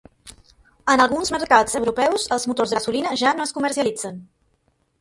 En 0.93 1.03
alguns 1.05 1.29
mercats 1.35 1.77
europeus, 1.81 2.25
els 2.37 2.47
motors 2.53 2.73
de 2.73 2.81
gasolina 2.81 3.15
ja 3.25 3.37
no 3.37 3.49
es 3.49 3.55
comercialitzen. 3.61 4.21